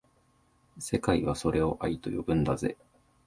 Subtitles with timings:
[0.79, 2.75] 世界はそれを愛と呼ぶんだぜ